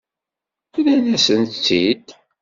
[0.75, 2.05] Rrant-asent-tt-id?